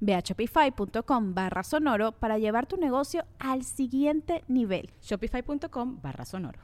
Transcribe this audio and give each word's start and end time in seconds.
Ve 0.00 0.14
a 0.14 0.22
shopify.com 0.22 1.34
barra 1.34 1.62
sonoro 1.62 2.12
para 2.12 2.38
llevar 2.38 2.66
tu 2.66 2.76
negocio 2.76 3.24
al 3.38 3.64
siguiente 3.64 4.44
nivel. 4.48 4.90
Shopify.com 5.02 6.00
barra 6.00 6.24
sonoro. 6.24 6.58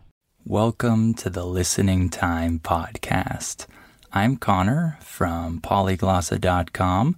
Welcome 0.47 1.15
to 1.15 1.31
the 1.31 1.47
Listening 1.47 2.11
Time 2.11 2.59
Podcast. 2.59 3.67
I'm 4.13 4.37
Connor 4.37 4.99
from 5.01 5.61
polyglossa.com, 5.61 7.17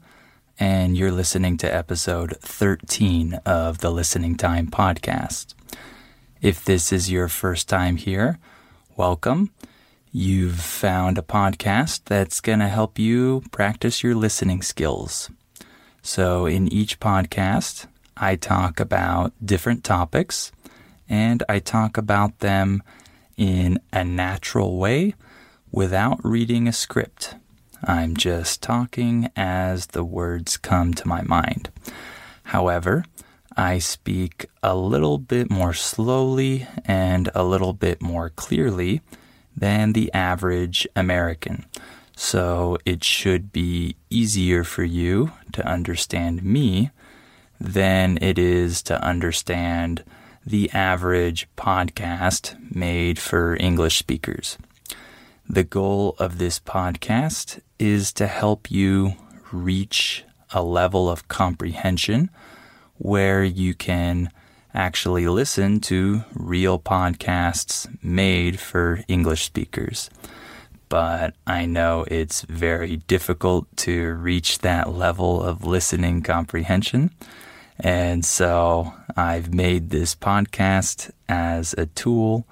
and 0.60 0.96
you're 0.96 1.10
listening 1.10 1.56
to 1.58 1.66
episode 1.66 2.36
13 2.40 3.34
of 3.44 3.78
the 3.78 3.90
Listening 3.90 4.36
Time 4.36 4.68
Podcast. 4.68 5.54
If 6.40 6.64
this 6.64 6.92
is 6.92 7.10
your 7.10 7.28
first 7.28 7.68
time 7.68 7.96
here, 7.96 8.38
welcome. 8.96 9.50
You've 10.12 10.60
found 10.60 11.18
a 11.18 11.22
podcast 11.22 12.04
that's 12.04 12.40
going 12.40 12.60
to 12.60 12.68
help 12.68 12.98
you 12.98 13.42
practice 13.50 14.02
your 14.02 14.14
listening 14.14 14.62
skills. 14.62 15.30
So, 16.06 16.46
in 16.46 16.72
each 16.72 17.00
podcast, 17.00 17.88
I 18.16 18.36
talk 18.36 18.78
about 18.78 19.32
different 19.44 19.82
topics 19.82 20.52
and 21.08 21.42
I 21.48 21.58
talk 21.58 21.96
about 21.98 22.38
them 22.38 22.84
in 23.36 23.80
a 23.92 24.04
natural 24.04 24.76
way 24.78 25.16
without 25.72 26.24
reading 26.24 26.68
a 26.68 26.72
script. 26.72 27.34
I'm 27.82 28.16
just 28.16 28.62
talking 28.62 29.30
as 29.34 29.88
the 29.88 30.04
words 30.04 30.56
come 30.56 30.94
to 30.94 31.08
my 31.08 31.22
mind. 31.22 31.70
However, 32.44 33.04
I 33.56 33.80
speak 33.80 34.46
a 34.62 34.76
little 34.76 35.18
bit 35.18 35.50
more 35.50 35.74
slowly 35.74 36.68
and 36.84 37.30
a 37.34 37.42
little 37.42 37.72
bit 37.72 38.00
more 38.00 38.30
clearly 38.30 39.00
than 39.56 39.92
the 39.92 40.12
average 40.14 40.86
American. 40.94 41.64
So 42.18 42.78
it 42.86 43.04
should 43.04 43.52
be 43.52 43.94
easier 44.08 44.64
for 44.64 44.82
you 44.82 45.32
to 45.52 45.64
understand 45.64 46.42
me 46.42 46.90
than 47.60 48.18
it 48.22 48.38
is 48.38 48.82
to 48.84 49.00
understand 49.02 50.02
the 50.44 50.70
average 50.72 51.46
podcast 51.56 52.56
made 52.74 53.18
for 53.18 53.56
English 53.60 53.98
speakers. 53.98 54.56
The 55.46 55.62
goal 55.62 56.16
of 56.18 56.38
this 56.38 56.58
podcast 56.58 57.60
is 57.78 58.12
to 58.14 58.26
help 58.26 58.70
you 58.70 59.14
reach 59.52 60.24
a 60.52 60.62
level 60.62 61.10
of 61.10 61.28
comprehension 61.28 62.30
where 62.96 63.44
you 63.44 63.74
can 63.74 64.30
actually 64.72 65.28
listen 65.28 65.80
to 65.80 66.24
real 66.34 66.78
podcasts 66.78 67.86
made 68.02 68.58
for 68.58 69.04
English 69.06 69.44
speakers 69.44 70.08
but 70.88 71.34
I 71.46 71.66
know 71.66 72.04
it's 72.08 72.42
very 72.42 72.96
difficult 72.96 73.66
to 73.78 74.14
reach 74.14 74.60
that 74.60 74.92
level 74.92 75.42
of 75.42 75.64
listening 75.64 76.22
comprehension. 76.22 77.10
And 77.78 78.24
so 78.24 78.94
I've 79.16 79.52
made 79.52 79.90
this 79.90 80.14
podcast 80.14 81.10
as 81.28 81.74
a 81.76 81.86
tool 81.86 82.46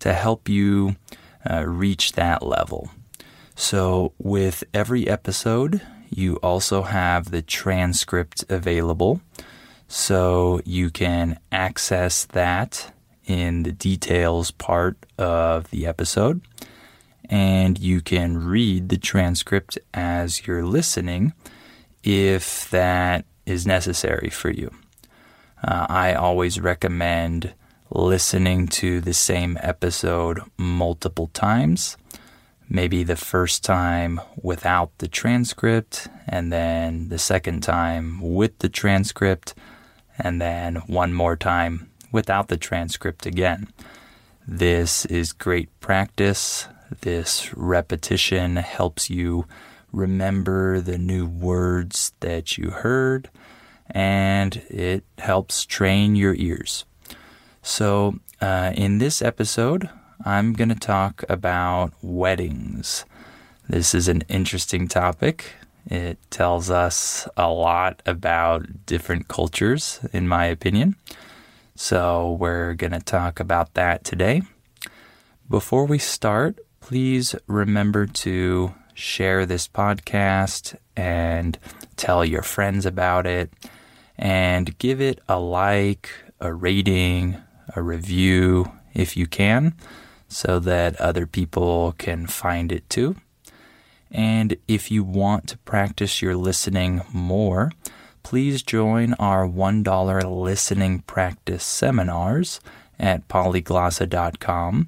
to 0.00 0.12
help 0.12 0.48
you 0.48 0.96
uh, 1.48 1.64
reach 1.66 2.12
that 2.12 2.42
level. 2.42 2.90
So 3.54 4.12
with 4.18 4.64
every 4.74 5.08
episode, 5.08 5.80
you 6.10 6.36
also 6.36 6.82
have 6.82 7.30
the 7.30 7.42
transcript 7.42 8.44
available. 8.50 9.20
So 9.88 10.60
you 10.64 10.90
can 10.90 11.38
access 11.50 12.26
that 12.26 12.92
in 13.24 13.62
the 13.62 13.72
details 13.72 14.50
part 14.50 14.96
of 15.18 15.70
the 15.70 15.86
episode 15.86 16.42
and 17.28 17.78
you 17.78 18.00
can 18.00 18.44
read 18.44 18.88
the 18.88 18.98
transcript 18.98 19.78
as 19.94 20.46
you're 20.46 20.64
listening 20.64 21.32
if 22.02 22.70
that 22.70 23.24
is 23.44 23.66
necessary 23.66 24.30
for 24.30 24.50
you. 24.50 24.70
Uh, 25.62 25.86
I 25.88 26.14
always 26.14 26.60
recommend 26.60 27.54
listening 27.90 28.68
to 28.68 29.00
the 29.00 29.14
same 29.14 29.58
episode 29.60 30.40
multiple 30.56 31.28
times. 31.28 31.96
Maybe 32.68 33.04
the 33.04 33.16
first 33.16 33.64
time 33.64 34.20
without 34.42 34.98
the 34.98 35.08
transcript, 35.08 36.08
and 36.28 36.52
then 36.52 37.08
the 37.08 37.18
second 37.18 37.62
time 37.62 38.20
with 38.20 38.58
the 38.58 38.68
transcript, 38.68 39.54
and 40.18 40.40
then 40.40 40.76
one 40.86 41.12
more 41.12 41.36
time 41.36 41.90
without 42.10 42.48
the 42.48 42.56
transcript 42.56 43.24
again. 43.24 43.68
This 44.48 45.04
is 45.06 45.32
great 45.32 45.68
practice 45.80 46.68
this 47.00 47.52
repetition 47.54 48.56
helps 48.56 49.10
you 49.10 49.46
remember 49.92 50.80
the 50.80 50.98
new 50.98 51.26
words 51.26 52.12
that 52.20 52.58
you 52.58 52.70
heard, 52.70 53.30
and 53.90 54.56
it 54.68 55.04
helps 55.18 55.64
train 55.64 56.16
your 56.16 56.34
ears. 56.34 56.84
So, 57.62 58.20
uh, 58.40 58.72
in 58.74 58.98
this 58.98 59.22
episode, 59.22 59.88
I'm 60.24 60.52
going 60.52 60.68
to 60.68 60.74
talk 60.74 61.24
about 61.28 61.92
weddings. 62.02 63.04
This 63.68 63.94
is 63.94 64.08
an 64.08 64.22
interesting 64.28 64.86
topic. 64.86 65.54
It 65.86 66.18
tells 66.30 66.70
us 66.70 67.28
a 67.36 67.50
lot 67.50 68.02
about 68.06 68.86
different 68.86 69.28
cultures, 69.28 70.00
in 70.12 70.28
my 70.28 70.44
opinion. 70.46 70.96
So, 71.74 72.36
we're 72.38 72.74
going 72.74 72.92
to 72.92 73.00
talk 73.00 73.40
about 73.40 73.74
that 73.74 74.04
today. 74.04 74.42
Before 75.48 75.84
we 75.84 75.98
start, 75.98 76.58
please 76.86 77.34
remember 77.48 78.06
to 78.06 78.72
share 78.94 79.44
this 79.44 79.66
podcast 79.66 80.76
and 80.96 81.58
tell 81.96 82.24
your 82.24 82.42
friends 82.42 82.86
about 82.86 83.26
it 83.26 83.52
and 84.16 84.78
give 84.78 85.00
it 85.00 85.18
a 85.28 85.36
like, 85.36 86.08
a 86.40 86.54
rating, 86.54 87.36
a 87.74 87.82
review 87.82 88.70
if 88.94 89.16
you 89.16 89.26
can, 89.26 89.74
so 90.28 90.60
that 90.60 90.94
other 91.00 91.26
people 91.26 91.92
can 91.98 92.24
find 92.24 92.70
it 92.70 92.88
too. 92.88 93.16
And 94.12 94.56
if 94.68 94.88
you 94.88 95.02
want 95.02 95.48
to 95.48 95.58
practice 95.58 96.22
your 96.22 96.36
listening 96.36 97.02
more, 97.12 97.72
please 98.22 98.62
join 98.62 99.12
our 99.14 99.44
$1 99.44 100.40
listening 100.40 101.00
practice 101.00 101.64
seminars 101.64 102.60
at 102.96 103.26
polyglossa.com 103.26 104.86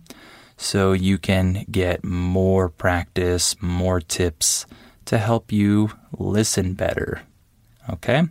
so 0.58 0.92
you 0.92 1.16
can 1.16 1.64
get 1.70 2.04
more 2.04 2.68
practice, 2.68 3.56
more 3.62 4.00
tips 4.00 4.66
to 5.06 5.16
help 5.16 5.50
you 5.50 5.92
listen 6.18 6.74
better. 6.74 7.22
Okay? 7.88 8.24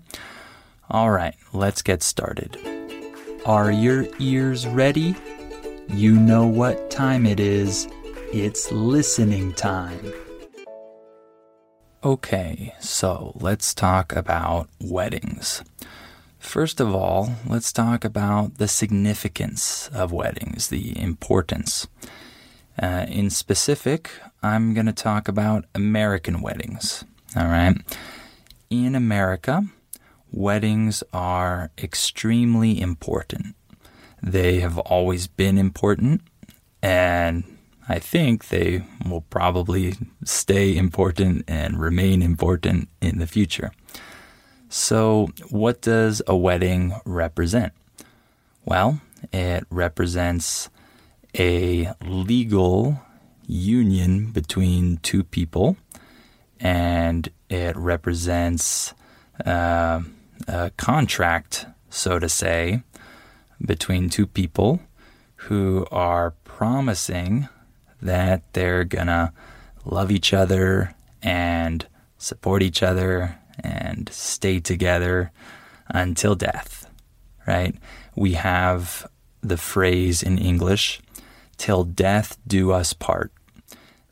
All 0.89 1.09
right, 1.09 1.35
let's 1.53 1.81
get 1.81 2.03
started. 2.03 2.59
Are 3.45 3.71
your 3.71 4.05
ears 4.19 4.67
ready? 4.67 5.15
You 5.87 6.11
know 6.19 6.45
what 6.45 6.91
time 6.91 7.25
it 7.25 7.39
is. 7.39 7.87
It's 8.33 8.71
listening 8.73 9.53
time. 9.53 10.13
Okay, 12.03 12.75
so 12.79 13.31
let's 13.39 13.73
talk 13.73 14.13
about 14.13 14.69
weddings. 14.81 15.63
First 16.39 16.79
of 16.79 16.93
all, 16.93 17.35
let's 17.45 17.73
talk 17.73 18.05
about 18.05 18.57
the 18.57 18.67
significance 18.67 19.89
of 19.93 20.11
weddings, 20.11 20.67
the 20.67 20.97
importance. 21.01 21.87
Uh, 22.81 23.05
in 23.07 23.29
specific, 23.29 24.11
I'm 24.43 24.73
going 24.73 24.85
to 24.85 24.93
talk 24.93 25.27
about 25.27 25.65
American 25.73 26.41
weddings. 26.41 27.03
All 27.35 27.47
right. 27.47 27.75
In 28.69 28.93
America, 28.93 29.65
weddings 30.31 31.03
are 31.11 31.71
extremely 31.77 32.79
important. 32.79 33.55
They 34.21 34.59
have 34.59 34.77
always 34.77 35.27
been 35.27 35.57
important, 35.57 36.21
And 36.83 37.43
I 37.89 37.99
think 37.99 38.49
they 38.49 38.83
will 39.07 39.21
probably 39.21 39.95
stay 40.23 40.75
important 40.75 41.45
and 41.47 41.79
remain 41.79 42.21
important 42.21 42.89
in 43.01 43.17
the 43.19 43.27
future. 43.27 43.71
So, 44.69 45.29
what 45.49 45.81
does 45.81 46.21
a 46.27 46.35
wedding 46.35 46.93
represent? 47.05 47.73
Well, 48.65 48.99
it 49.31 49.65
represents 49.69 50.69
a 51.37 51.93
legal 52.05 53.01
union 53.45 54.31
between 54.31 54.97
two 54.97 55.23
people, 55.23 55.77
and 56.59 57.29
it 57.49 57.75
represents 57.77 58.93
uh, 59.45 60.01
a 60.47 60.71
contract, 60.77 61.65
so 61.89 62.19
to 62.19 62.27
say, 62.27 62.81
between 63.63 64.09
two 64.09 64.27
people 64.27 64.79
who 65.35 65.85
are 65.91 66.31
promising 66.43 67.47
that 68.01 68.41
they're 68.53 68.83
gonna 68.83 69.33
love 69.85 70.11
each 70.11 70.33
other 70.33 70.93
and 71.21 71.87
support 72.17 72.61
each 72.61 72.83
other 72.83 73.37
and 73.59 74.09
stay 74.11 74.59
together 74.59 75.31
until 75.87 76.35
death, 76.35 76.89
right? 77.47 77.75
We 78.15 78.33
have 78.33 79.07
the 79.41 79.57
phrase 79.57 80.21
in 80.21 80.37
English, 80.37 80.99
till 81.57 81.83
death 81.83 82.37
do 82.47 82.71
us 82.71 82.93
part. 82.93 83.31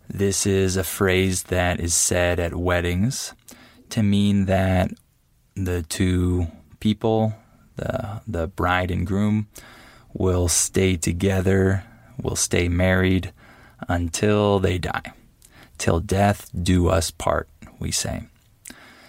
This 0.07 0.45
is 0.45 0.77
a 0.77 0.83
phrase 0.83 1.43
that 1.43 1.79
is 1.79 1.93
said 1.93 2.39
at 2.39 2.55
weddings 2.55 3.33
to 3.89 4.03
mean 4.03 4.45
that 4.45 4.91
the 5.55 5.83
two 5.83 6.47
people, 6.79 7.33
the, 7.75 8.21
the 8.27 8.47
bride 8.47 8.91
and 8.91 9.07
groom, 9.07 9.47
will 10.13 10.47
stay 10.47 10.95
together, 10.95 11.83
will 12.21 12.35
stay 12.35 12.67
married 12.67 13.33
until 13.87 14.59
they 14.59 14.77
die. 14.77 15.13
Till 15.77 15.99
death 15.99 16.49
do 16.53 16.87
us 16.87 17.11
part, 17.11 17.49
we 17.79 17.91
say. 17.91 18.23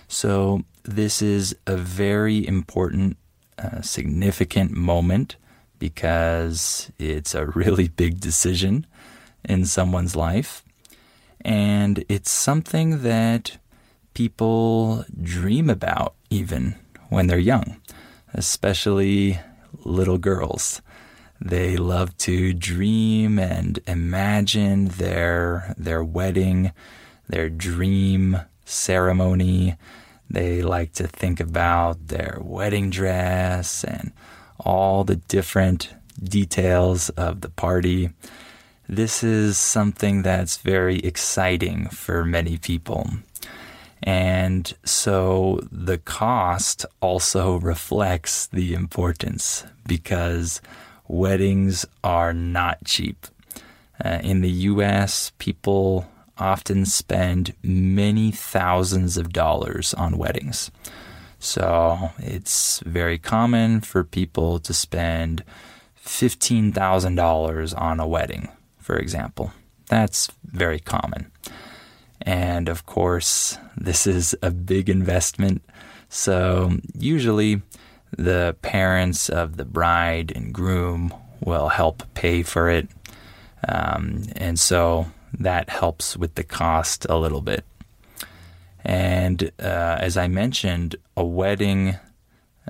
So, 0.08 0.64
this 0.82 1.20
is 1.20 1.56
a 1.66 1.76
very 1.76 2.46
important, 2.46 3.16
uh, 3.58 3.82
significant 3.82 4.70
moment 4.70 5.36
because 5.78 6.90
it's 6.98 7.34
a 7.34 7.46
really 7.46 7.88
big 8.02 8.20
decision 8.20 8.86
in 9.44 9.64
someone's 9.64 10.16
life. 10.16 10.62
And 11.40 12.04
it's 12.08 12.30
something 12.30 13.02
that 13.02 13.58
people 14.14 15.04
dream 15.22 15.70
about 15.70 16.14
even 16.30 16.74
when 17.08 17.26
they're 17.26 17.38
young, 17.38 17.80
especially 18.34 19.38
little 19.84 20.18
girls. 20.18 20.82
They 21.40 21.76
love 21.76 22.16
to 22.18 22.52
dream 22.54 23.38
and 23.38 23.78
imagine 23.86 24.86
their 24.86 25.74
their 25.76 26.02
wedding, 26.02 26.72
their 27.28 27.50
dream 27.50 28.40
ceremony. 28.64 29.76
They 30.28 30.62
like 30.62 30.92
to 30.94 31.06
think 31.06 31.38
about 31.38 32.08
their 32.08 32.38
wedding 32.40 32.90
dress 32.90 33.84
and 33.84 34.12
all 34.60 35.04
the 35.04 35.16
different 35.16 35.90
details 36.22 37.08
of 37.10 37.40
the 37.40 37.50
party. 37.50 38.10
This 38.88 39.22
is 39.22 39.58
something 39.58 40.22
that's 40.22 40.58
very 40.58 40.98
exciting 41.00 41.88
for 41.88 42.24
many 42.24 42.56
people. 42.56 43.10
And 44.02 44.72
so 44.84 45.60
the 45.72 45.98
cost 45.98 46.86
also 47.00 47.58
reflects 47.58 48.46
the 48.46 48.74
importance 48.74 49.64
because 49.86 50.60
weddings 51.08 51.84
are 52.04 52.32
not 52.32 52.84
cheap. 52.84 53.26
Uh, 54.04 54.20
in 54.22 54.42
the 54.42 54.50
US, 54.50 55.32
people 55.38 56.06
often 56.38 56.84
spend 56.84 57.54
many 57.62 58.30
thousands 58.30 59.16
of 59.16 59.32
dollars 59.32 59.94
on 59.94 60.18
weddings. 60.18 60.70
So 61.38 62.10
it's 62.18 62.80
very 62.80 63.18
common 63.18 63.80
for 63.80 64.04
people 64.04 64.58
to 64.60 64.72
spend 64.72 65.44
$15,000 66.04 67.80
on 67.80 68.00
a 68.00 68.06
wedding, 68.06 68.48
for 68.78 68.96
example. 68.96 69.52
That's 69.88 70.28
very 70.44 70.80
common. 70.80 71.30
And 72.22 72.68
of 72.68 72.86
course, 72.86 73.58
this 73.76 74.06
is 74.06 74.34
a 74.42 74.50
big 74.50 74.88
investment. 74.88 75.62
So 76.08 76.78
usually, 76.94 77.62
the 78.16 78.56
parents 78.62 79.28
of 79.28 79.56
the 79.56 79.64
bride 79.64 80.32
and 80.34 80.52
groom 80.52 81.12
will 81.40 81.68
help 81.68 82.02
pay 82.14 82.42
for 82.42 82.70
it. 82.70 82.88
Um, 83.68 84.24
and 84.36 84.58
so 84.58 85.06
that 85.38 85.68
helps 85.68 86.16
with 86.16 86.34
the 86.34 86.44
cost 86.44 87.06
a 87.08 87.16
little 87.16 87.42
bit. 87.42 87.64
And 88.86 89.50
uh, 89.58 89.98
as 89.98 90.16
I 90.16 90.28
mentioned, 90.28 90.94
a 91.16 91.24
wedding 91.24 91.96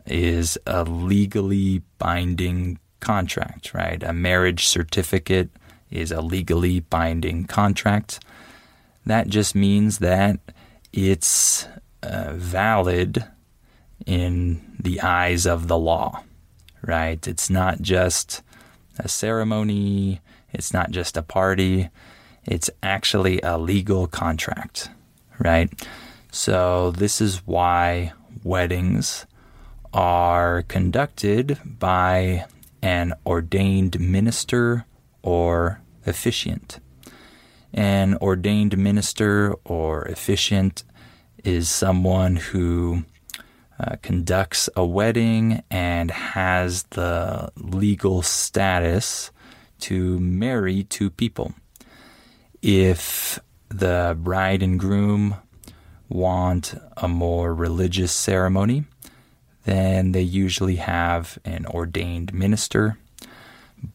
is 0.07 0.57
a 0.67 0.83
legally 0.83 1.83
binding 1.99 2.79
contract, 3.01 3.75
right? 3.75 4.03
A 4.03 4.15
marriage 4.15 4.67
certificate 4.67 5.51
is 5.91 6.11
a 6.11 6.23
legally 6.23 6.81
binding 6.81 7.45
contract. 7.45 8.19
That 9.05 9.29
just 9.29 9.55
means 9.55 9.99
that 9.99 10.41
it's 10.91 11.69
uh, 12.03 12.33
valid 12.33 13.23
in 14.07 14.63
the 14.81 15.03
eyes 15.03 15.47
of 15.47 15.69
the 15.69 15.79
law, 15.79 16.23
right? 16.81 17.29
It's 17.29 17.51
not 17.51 17.83
just 17.83 18.43
a 18.99 19.07
ceremony, 19.07 20.23
it's 20.51 20.73
not 20.73 20.93
just 20.93 21.19
a 21.19 21.23
party, 21.23 21.91
it's 22.47 22.71
actually 22.83 23.39
a 23.43 23.59
legal 23.59 24.07
contract, 24.07 24.89
right? 25.39 25.71
So, 26.39 26.91
this 26.91 27.23
is 27.23 27.47
why 27.47 28.13
weddings 28.45 29.25
are 29.95 30.65
conducted 30.69 31.59
by 31.65 32.45
an 32.83 33.15
ordained 33.25 33.99
minister 33.99 34.85
or 35.23 35.81
officiant. 36.05 36.79
An 37.73 38.17
ordained 38.17 38.77
minister 38.77 39.55
or 39.65 40.03
officiant 40.03 40.85
is 41.43 41.71
someone 41.71 42.37
who 42.37 43.05
uh, 43.81 43.97
conducts 44.03 44.69
a 44.77 44.85
wedding 44.85 45.63
and 45.71 46.11
has 46.11 46.83
the 46.91 47.51
legal 47.57 48.21
status 48.21 49.31
to 49.81 50.21
marry 50.21 50.85
two 50.85 51.09
people. 51.09 51.55
If 52.61 53.41
the 53.71 54.15
bride 54.21 54.63
and 54.63 54.79
groom 54.79 55.37
want 56.09 56.75
a 56.97 57.09
more 57.09 57.55
religious 57.55 58.13
ceremony, 58.13 58.85
then 59.65 60.13
they 60.13 60.23
usually 60.23 60.77
have 60.77 61.39
an 61.45 61.67
ordained 61.67 62.33
minister. 62.33 62.99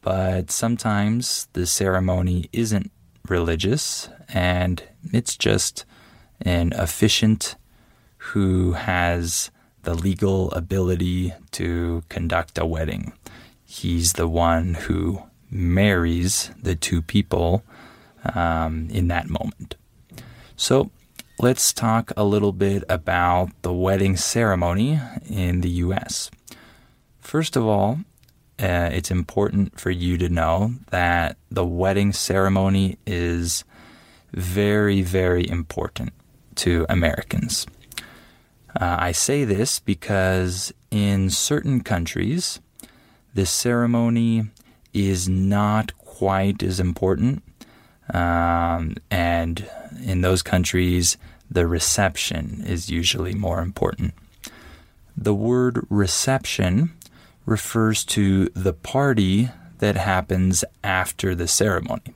But 0.02 0.52
sometimes 0.52 1.48
the 1.54 1.66
ceremony 1.66 2.50
isn't 2.52 2.92
religious 3.28 4.10
and 4.30 4.84
it's 5.14 5.38
just 5.38 5.86
an 6.42 6.74
officiant 6.74 7.56
who 8.18 8.74
has 8.74 9.52
the 9.84 9.94
legal 9.94 10.52
ability 10.52 11.34
to 11.52 12.04
conduct 12.10 12.58
a 12.58 12.66
wedding. 12.66 13.14
He's 13.66 14.14
the 14.14 14.28
one 14.28 14.76
who 14.76 15.24
marries 15.50 16.52
the 16.62 16.76
two 16.76 17.02
people 17.02 17.64
um, 18.36 18.88
in 18.92 19.08
that 19.08 19.30
moment. 19.30 19.76
So 20.56 20.92
let's 21.42 21.74
talk 21.74 22.12
a 22.16 22.24
little 22.24 22.52
bit 22.52 22.84
about 22.88 23.50
the 23.64 23.74
wedding 23.74 24.16
ceremony 24.16 25.00
in 25.28 25.62
the 25.62 25.70
US. 25.86 26.30
First 27.20 27.56
of 27.56 27.66
all, 27.66 28.02
uh, 28.60 28.90
it's 28.94 29.10
important 29.10 29.80
for 29.80 29.90
you 29.90 30.20
to 30.20 30.30
know 30.30 30.76
that 30.92 31.38
the 31.50 31.66
wedding 31.66 32.14
ceremony 32.14 33.00
is 33.08 33.64
very, 34.32 35.02
very 35.02 35.50
important 35.50 36.14
to 36.58 36.86
Americans. 36.88 37.66
Uh, 38.80 38.98
I 39.00 39.12
say 39.12 39.44
this 39.44 39.80
because 39.80 40.72
in 40.92 41.32
certain 41.32 41.82
countries, 41.82 42.60
the 43.34 43.48
ceremony 43.48 44.44
is 44.94 45.28
not 45.28 45.98
quite 45.98 46.62
as 46.62 46.80
important. 46.80 47.42
Um, 48.14 48.96
and 49.10 49.68
in 50.06 50.22
those 50.22 50.44
countries, 50.44 51.18
the 51.52 51.68
reception 51.68 52.64
is 52.66 52.90
usually 52.90 53.36
more 53.36 53.60
important. 53.60 54.14
The 55.18 55.36
word 55.36 55.86
reception 55.90 56.94
refers 57.46 58.06
to 58.06 58.46
the 58.56 58.72
party 58.72 59.50
that 59.80 59.98
happens 59.98 60.64
after 60.84 61.36
the 61.36 61.50
ceremony. 61.50 62.14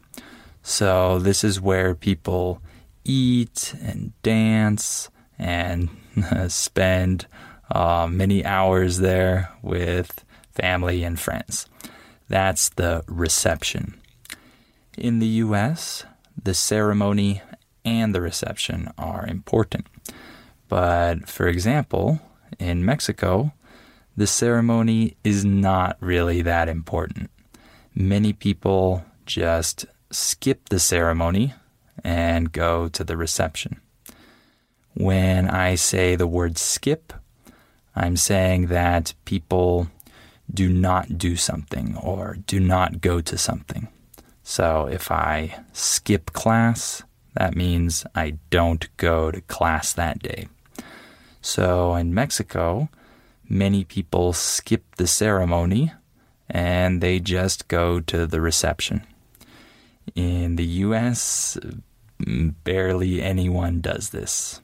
So, 0.64 1.20
this 1.20 1.44
is 1.44 1.60
where 1.60 1.94
people 1.94 2.62
eat 3.04 3.76
and 3.82 4.14
dance 4.24 5.10
and 5.38 5.90
spend 6.48 7.28
uh, 7.70 8.08
many 8.10 8.46
hours 8.46 9.00
there 9.00 9.52
with 9.62 10.24
family 10.52 11.04
and 11.04 11.20
friends. 11.20 11.68
That's 12.30 12.70
the 12.70 13.04
reception. 13.08 14.00
In 14.98 15.20
the 15.20 15.28
US, 15.28 16.06
the 16.42 16.54
ceremony 16.54 17.42
and 17.86 18.14
the 18.14 18.22
reception 18.22 18.92
are 18.98 19.26
important. 19.26 19.88
But 20.68 21.30
for 21.30 21.48
example, 21.48 22.20
in 22.60 22.84
Mexico, 22.84 23.54
the 24.18 24.28
ceremony 24.28 25.16
is 25.24 25.46
not 25.46 25.98
really 26.00 26.42
that 26.42 26.68
important. 26.68 27.30
Many 27.94 28.34
people 28.34 29.06
just 29.26 29.86
skip 30.12 30.70
the 30.70 30.80
ceremony 30.80 31.54
and 32.04 32.52
go 32.52 32.88
to 32.90 33.04
the 33.04 33.18
reception. 33.18 33.80
When 34.94 35.50
I 35.50 35.76
say 35.76 36.16
the 36.16 36.28
word 36.28 36.58
skip, 36.58 37.14
I'm 37.96 38.18
saying 38.18 38.68
that 38.68 39.14
people 39.26 39.88
do 40.54 40.70
not 40.70 41.18
do 41.18 41.36
something 41.36 41.98
or 41.98 42.38
do 42.48 42.60
not 42.60 43.02
go 43.02 43.22
to 43.22 43.38
something. 43.38 43.88
So 44.44 44.88
if 44.92 45.12
I 45.12 45.64
skip 45.74 46.32
class, 46.34 47.04
that 47.36 47.56
means 47.56 48.06
I 48.16 48.38
don't 48.50 48.88
go 48.98 49.32
to 49.32 49.42
class 49.42 49.94
that 49.94 50.20
day. 50.20 50.48
So 51.42 51.96
in 51.96 52.14
Mexico, 52.14 52.90
many 53.48 53.84
people 53.84 54.34
skip 54.34 54.84
the 54.96 55.08
ceremony 55.08 55.94
and 56.50 57.02
they 57.02 57.20
just 57.20 57.68
go 57.68 58.00
to 58.00 58.26
the 58.26 58.42
reception. 58.42 59.06
In 60.16 60.56
the 60.56 60.66
US, 60.66 61.58
barely 62.20 63.22
anyone 63.22 63.82
does 63.82 64.10
this. 64.10 64.62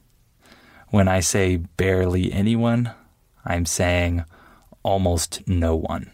When 0.89 1.07
I 1.07 1.19
say 1.19 1.57
barely 1.57 2.31
anyone, 2.31 2.91
I'm 3.45 3.65
saying 3.65 4.23
almost 4.83 5.47
no 5.47 5.75
one, 5.75 6.11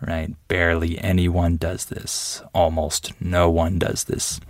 right? 0.00 0.34
Barely 0.48 0.98
anyone 0.98 1.56
does 1.56 1.86
this. 1.86 2.42
Almost 2.54 3.12
no 3.20 3.50
one 3.50 3.78
does 3.78 4.04
this. 4.04 4.40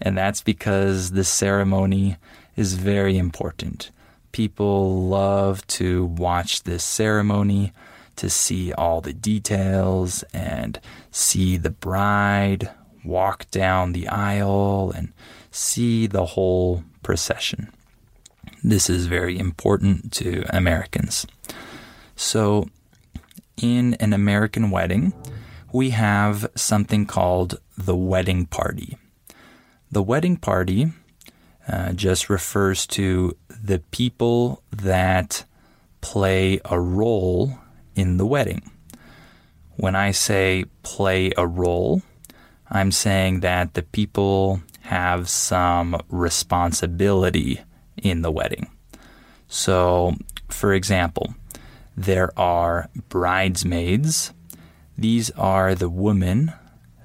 And 0.00 0.16
that's 0.16 0.42
because 0.42 1.12
the 1.12 1.24
ceremony 1.24 2.16
is 2.56 2.74
very 2.74 3.16
important. 3.16 3.90
People 4.32 5.08
love 5.08 5.66
to 5.68 6.04
watch 6.04 6.64
this 6.64 6.84
ceremony 6.84 7.72
to 8.16 8.30
see 8.30 8.72
all 8.72 9.00
the 9.00 9.12
details 9.12 10.22
and 10.32 10.80
see 11.10 11.56
the 11.56 11.70
bride 11.70 12.70
walk 13.04 13.50
down 13.50 13.92
the 13.92 14.08
aisle 14.08 14.92
and 14.94 15.12
see 15.50 16.06
the 16.06 16.26
whole 16.26 16.82
procession. 17.02 17.72
This 18.64 18.90
is 18.90 19.06
very 19.06 19.38
important 19.38 20.12
to 20.14 20.44
Americans. 20.50 21.26
So, 22.16 22.68
in 23.56 23.94
an 23.94 24.12
American 24.12 24.70
wedding, 24.70 25.12
we 25.72 25.90
have 25.90 26.50
something 26.54 27.06
called 27.06 27.60
the 27.76 27.96
wedding 27.96 28.46
party. 28.46 28.98
The 29.90 30.02
wedding 30.02 30.36
party 30.36 30.92
uh, 31.68 31.92
just 31.92 32.28
refers 32.28 32.86
to 32.88 33.36
the 33.48 33.80
people 33.90 34.62
that 34.70 35.44
play 36.00 36.60
a 36.64 36.78
role 36.78 37.58
in 37.94 38.16
the 38.16 38.26
wedding. 38.26 38.70
When 39.76 39.94
I 39.94 40.10
say 40.10 40.64
play 40.82 41.32
a 41.36 41.46
role, 41.46 42.02
I'm 42.70 42.90
saying 42.90 43.40
that 43.40 43.74
the 43.74 43.82
people 43.82 44.60
have 44.82 45.28
some 45.28 46.00
responsibility 46.08 47.60
in 47.96 48.22
the 48.22 48.30
wedding. 48.30 48.70
So, 49.48 50.16
for 50.48 50.72
example, 50.72 51.34
there 51.96 52.36
are 52.38 52.88
bridesmaids. 53.08 54.32
These 54.98 55.30
are 55.32 55.74
the 55.74 55.88
women 55.88 56.52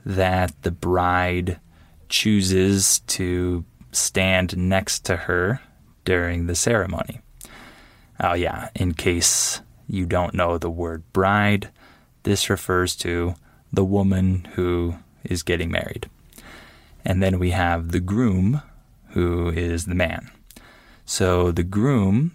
that 0.06 0.54
the 0.64 0.72
bride 0.72 1.60
chooses 2.12 3.00
to 3.08 3.66
stand 3.92 4.56
next 4.56 5.06
to 5.06 5.16
her 5.16 5.62
during 6.06 6.46
the 6.46 6.56
ceremony. 6.56 7.22
Oh, 8.20 8.34
yeah, 8.34 8.70
in 8.76 8.94
case 8.94 9.62
you 9.88 10.06
don't 10.06 10.36
know 10.36 10.58
the 10.58 10.70
word 10.70 11.04
bride, 11.14 11.72
this 12.24 12.50
refers 12.50 12.96
to 12.98 13.34
the 13.74 13.84
woman 13.84 14.48
who 14.54 14.96
is 15.24 15.42
getting 15.42 15.72
married. 15.72 16.10
And 17.04 17.24
then 17.24 17.40
we 17.40 17.52
have 17.52 17.92
the 17.92 18.00
groom, 18.00 18.62
who 19.10 19.50
is 19.50 19.86
the 19.86 19.96
man. 19.96 20.30
So 21.06 21.52
the 21.52 21.64
groom, 21.64 22.34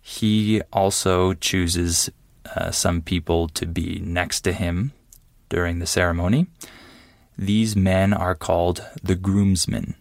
he 0.00 0.62
also 0.72 1.34
chooses 1.34 2.10
uh, 2.56 2.70
some 2.70 3.02
people 3.02 3.48
to 3.48 3.66
be 3.66 4.00
next 4.00 4.40
to 4.42 4.52
him 4.52 4.92
during 5.48 5.78
the 5.78 5.86
ceremony. 5.86 6.46
These 7.40 7.74
men 7.74 8.12
are 8.12 8.34
called 8.34 8.84
the 9.02 9.14
groomsmen. 9.14 9.94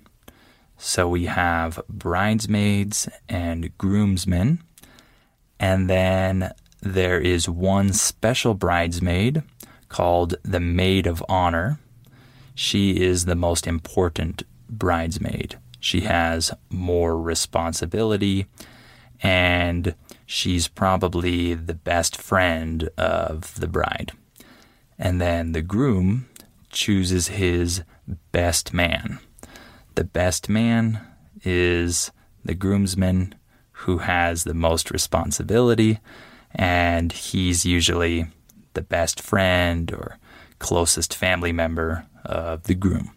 So 0.77 1.07
we 1.07 1.27
have 1.27 1.79
bridesmaids 1.87 3.07
and 3.29 3.77
groomsmen. 3.77 4.61
And 5.57 5.89
then 5.89 6.51
there 6.81 7.17
is 7.17 7.47
one 7.47 7.93
special 7.93 8.55
bridesmaid 8.55 9.41
called 9.87 10.35
the 10.43 10.59
maid 10.59 11.07
of 11.07 11.23
honor. 11.29 11.79
She 12.55 12.99
is 12.99 13.23
the 13.23 13.35
most 13.35 13.67
important 13.67 14.43
bridesmaid. 14.69 15.57
She 15.79 16.01
has 16.01 16.51
more 16.69 17.17
responsibility 17.17 18.47
and 19.23 19.95
she's 20.25 20.67
probably 20.67 21.53
the 21.53 21.73
best 21.73 22.17
friend 22.17 22.89
of 22.97 23.57
the 23.61 23.67
bride. 23.69 24.11
And 24.97 25.21
then 25.21 25.53
the 25.53 25.61
groom 25.61 26.25
chooses 26.69 27.29
his 27.29 27.83
best 28.31 28.73
man. 28.73 29.19
The 29.95 30.03
best 30.03 30.49
man 30.49 30.99
is 31.43 32.11
the 32.43 32.53
groomsman 32.53 33.35
who 33.71 33.99
has 33.99 34.43
the 34.43 34.53
most 34.53 34.91
responsibility, 34.91 35.99
and 36.53 37.11
he's 37.11 37.65
usually 37.65 38.27
the 38.73 38.81
best 38.81 39.21
friend 39.21 39.91
or 39.91 40.17
closest 40.59 41.15
family 41.15 41.51
member 41.51 42.05
of 42.25 42.63
the 42.63 42.75
groom. 42.75 43.11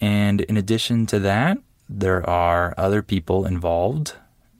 And 0.00 0.42
in 0.42 0.56
addition 0.56 1.06
to 1.06 1.18
that, 1.20 1.58
there 1.88 2.28
are 2.28 2.74
other 2.76 3.02
people 3.02 3.46
involved 3.46 4.14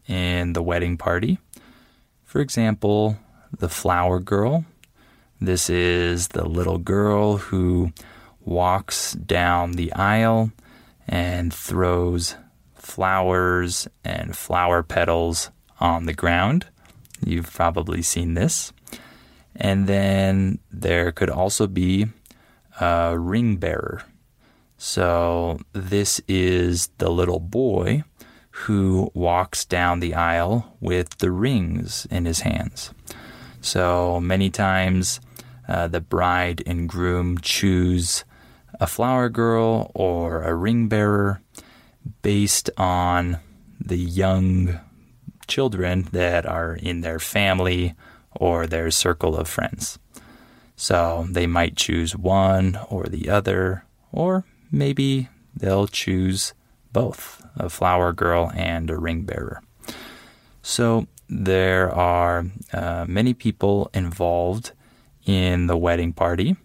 in 0.07 0.55
the 0.55 0.63
wedding 0.63 0.97
party. 0.97 1.39
For 2.25 2.41
example, 2.41 3.19
the 3.57 3.69
flower 3.69 4.19
girl 4.21 4.65
this 5.41 5.71
is 5.71 6.29
the 6.29 6.49
little 6.49 6.79
girl 6.79 7.37
who 7.37 7.93
walks 8.41 9.13
down 9.13 9.73
the 9.73 9.93
aisle 9.93 10.51
and 11.07 11.53
throws 11.55 12.37
flowers 12.75 13.87
and 14.05 14.37
flower 14.37 14.83
petals 14.83 15.51
on 15.81 16.07
the 16.07 16.15
ground. 16.15 16.67
You've 17.25 17.53
probably 17.53 18.03
seen 18.03 18.35
this. 18.35 18.73
And 19.55 19.87
then 19.87 20.59
there 20.71 21.13
could 21.13 21.31
also 21.31 21.67
be 21.67 22.07
a 22.81 23.19
ring 23.19 23.57
bearer. 23.57 24.03
So 24.77 25.61
this 25.73 26.21
is 26.29 26.89
the 26.99 27.11
little 27.11 27.41
boy 27.41 28.05
who 28.51 29.11
walks 29.15 29.65
down 29.65 30.01
the 30.01 30.15
aisle 30.15 30.77
with 30.81 31.19
the 31.19 31.31
rings 31.31 32.07
in 32.11 32.25
his 32.25 32.41
hands. 32.41 32.93
So 33.61 34.21
many 34.21 34.51
times 34.51 35.21
uh, 35.69 35.87
the 35.87 36.01
bride 36.01 36.63
and 36.67 36.89
groom 36.89 37.39
choose 37.39 38.25
a 38.81 38.87
flower 38.87 39.29
girl 39.29 39.91
or 39.95 40.43
a 40.43 40.55
ring 40.55 40.89
bearer 40.89 41.41
based 42.23 42.71
on 42.77 43.39
the 43.81 43.97
young 43.97 44.81
children 45.47 46.09
that 46.13 46.47
are 46.47 46.75
in 46.75 47.01
their 47.01 47.19
family 47.19 47.95
or 48.33 48.67
their 48.67 48.91
circle 48.91 49.37
of 49.37 49.49
friends. 49.49 49.99
So 50.77 51.27
they 51.31 51.47
might 51.47 51.77
choose 51.77 52.17
one 52.17 52.79
or 52.89 53.05
the 53.05 53.29
other, 53.29 53.85
or 54.13 54.45
maybe 54.71 55.29
they'll 55.55 55.89
choose 55.89 56.55
both 56.93 57.45
a 57.57 57.69
flower 57.69 58.13
girl 58.13 58.53
and 58.55 58.89
a 58.89 58.97
ring 58.97 59.23
bearer. 59.23 59.61
So 60.63 61.09
there 61.29 61.91
are 61.93 62.47
uh, 62.73 63.07
many 63.09 63.35
people 63.35 63.91
involved 63.93 64.73
in 65.29 65.67
the 65.67 65.77
wedding 65.77 66.15
party. 66.15 66.57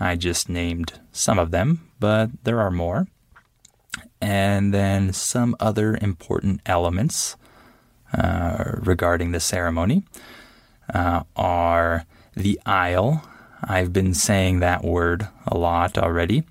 I 0.00 0.16
just 0.16 0.48
named 0.48 1.00
some 1.12 1.38
of 1.38 1.52
them, 1.52 1.88
but 2.00 2.30
there 2.42 2.60
are 2.60 2.70
more. 2.70 3.06
And 4.20 4.74
then 4.74 5.12
some 5.12 5.54
other 5.60 5.96
important 6.02 6.60
elements 6.66 7.36
uh, 8.12 8.72
regarding 8.80 9.30
the 9.30 9.40
ceremony 9.40 10.02
uh, 10.92 11.22
are 11.36 12.06
the 12.34 12.60
aisle. 12.66 13.22
I've 13.62 13.92
been 13.92 14.14
saying 14.14 14.58
that 14.60 14.84
word 14.84 15.28
a 15.46 15.56
lot 15.56 15.96
already. 15.96 16.42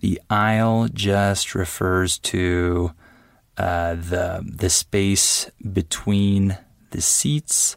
The 0.00 0.20
aisle 0.28 0.88
just 0.92 1.54
refers 1.54 2.18
to 2.18 2.92
uh, 3.56 3.94
the 3.94 4.44
the 4.44 4.70
space 4.70 5.50
between 5.72 6.58
the 6.90 7.00
seats 7.00 7.76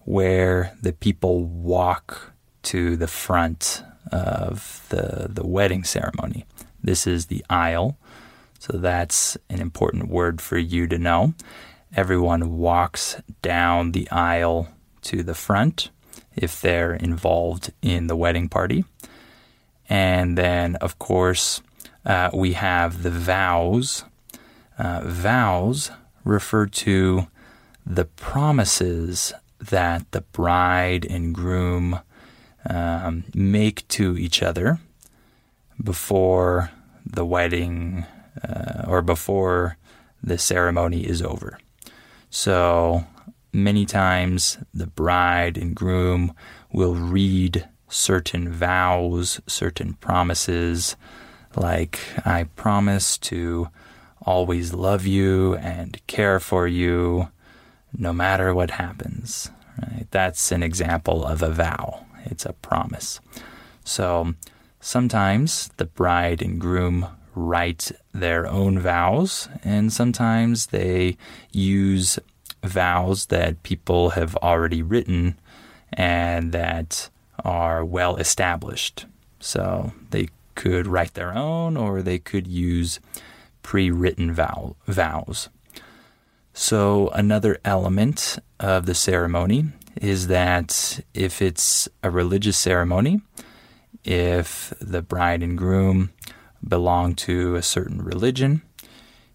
where 0.00 0.76
the 0.82 0.92
people 0.92 1.44
walk 1.44 2.33
to 2.64 2.96
the 2.96 3.06
front 3.06 3.82
of 4.12 4.84
the, 4.90 5.28
the 5.30 5.46
wedding 5.46 5.84
ceremony. 5.84 6.44
This 6.82 7.06
is 7.06 7.26
the 7.26 7.44
aisle. 7.48 7.96
So 8.58 8.78
that's 8.78 9.36
an 9.48 9.60
important 9.60 10.08
word 10.08 10.40
for 10.40 10.58
you 10.58 10.86
to 10.86 10.98
know. 10.98 11.34
Everyone 11.96 12.56
walks 12.56 13.16
down 13.42 13.92
the 13.92 14.10
aisle 14.10 14.68
to 15.02 15.22
the 15.22 15.34
front 15.34 15.90
if 16.34 16.60
they're 16.60 16.94
involved 16.94 17.72
in 17.82 18.06
the 18.06 18.16
wedding 18.16 18.48
party. 18.48 18.84
And 19.88 20.36
then, 20.36 20.76
of 20.76 20.98
course, 20.98 21.62
uh, 22.04 22.30
we 22.32 22.54
have 22.54 23.02
the 23.02 23.10
vows. 23.10 24.04
Uh, 24.78 25.02
vows 25.04 25.90
refer 26.24 26.66
to 26.66 27.28
the 27.86 28.04
promises 28.04 29.32
that 29.58 30.10
the 30.12 30.22
bride 30.22 31.04
and 31.04 31.34
groom 31.34 32.00
um, 32.68 33.24
make 33.34 33.86
to 33.88 34.16
each 34.16 34.42
other 34.42 34.78
before 35.82 36.70
the 37.04 37.24
wedding 37.24 38.06
uh, 38.42 38.84
or 38.86 39.02
before 39.02 39.76
the 40.22 40.38
ceremony 40.38 41.06
is 41.06 41.20
over. 41.20 41.58
So 42.30 43.04
many 43.52 43.86
times 43.86 44.58
the 44.72 44.86
bride 44.86 45.56
and 45.56 45.74
groom 45.74 46.32
will 46.72 46.94
read 46.94 47.68
certain 47.88 48.50
vows, 48.50 49.40
certain 49.46 49.94
promises, 49.94 50.96
like, 51.54 52.00
I 52.24 52.44
promise 52.56 53.16
to 53.18 53.68
always 54.22 54.72
love 54.72 55.06
you 55.06 55.54
and 55.56 56.04
care 56.06 56.40
for 56.40 56.66
you 56.66 57.28
no 57.96 58.12
matter 58.12 58.52
what 58.54 58.72
happens. 58.72 59.50
Right? 59.80 60.06
That's 60.10 60.50
an 60.50 60.62
example 60.62 61.24
of 61.24 61.42
a 61.42 61.50
vow, 61.50 62.06
it's 62.24 62.46
a 62.46 62.52
promise. 62.52 63.20
So 63.84 64.34
sometimes 64.80 65.70
the 65.76 65.86
bride 65.86 66.42
and 66.42 66.60
groom 66.60 67.06
write 67.34 67.90
their 68.12 68.46
own 68.46 68.78
vows, 68.78 69.48
and 69.62 69.92
sometimes 69.92 70.66
they 70.66 71.16
use 71.52 72.18
vows 72.62 73.26
that 73.26 73.62
people 73.62 74.10
have 74.10 74.36
already 74.36 74.82
written 74.82 75.38
and 75.92 76.52
that 76.52 77.10
are 77.44 77.84
well 77.84 78.16
established. 78.16 79.06
So 79.40 79.92
they 80.10 80.28
could 80.54 80.86
write 80.86 81.14
their 81.14 81.36
own 81.36 81.76
or 81.76 82.02
they 82.02 82.18
could 82.18 82.46
use 82.46 83.00
pre 83.62 83.90
written 83.90 84.32
vow- 84.32 84.76
vows. 84.86 85.48
So, 86.56 87.08
another 87.08 87.58
element 87.64 88.38
of 88.60 88.86
the 88.86 88.94
ceremony 88.94 89.72
is 89.96 90.26
that 90.28 91.00
if 91.14 91.40
it's 91.40 91.88
a 92.02 92.10
religious 92.10 92.56
ceremony, 92.56 93.20
if 94.04 94.72
the 94.80 95.02
bride 95.02 95.42
and 95.42 95.56
groom 95.56 96.12
belong 96.66 97.14
to 97.14 97.56
a 97.56 97.62
certain 97.62 98.02
religion, 98.02 98.62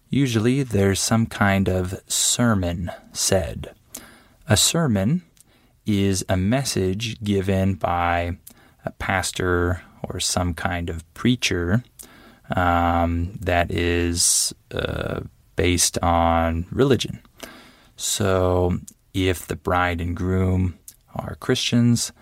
usually 0.08 0.62
there's 0.62 1.00
some 1.00 1.26
kind 1.26 1.68
of 1.68 2.00
sermon 2.06 2.90
said. 3.12 3.74
A 4.48 4.56
sermon 4.56 5.22
is 5.86 6.24
a 6.28 6.36
message 6.36 7.22
given 7.22 7.74
by 7.74 8.36
a 8.84 8.90
pastor 8.92 9.82
or 10.02 10.20
some 10.20 10.54
kind 10.54 10.90
of 10.90 11.14
preacher 11.14 11.82
um, 12.56 13.32
that 13.40 13.70
is 13.70 14.54
uh, 14.72 15.20
based 15.56 15.98
on 15.98 16.66
religion. 16.70 17.20
So, 17.96 18.78
if 19.14 19.46
the 19.46 19.56
bride 19.56 20.00
and 20.00 20.16
groom 20.16 20.78
are 21.14 21.36
Christians, 21.36 22.12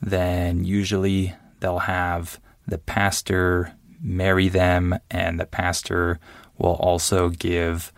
then 0.00 0.64
usually 0.64 1.34
they'll 1.60 1.80
have 1.80 2.40
the 2.66 2.78
pastor 2.78 3.74
marry 4.00 4.48
them, 4.48 4.98
and 5.10 5.40
the 5.40 5.46
pastor 5.46 6.20
will 6.56 6.74
also 6.74 7.28
give 7.30 7.92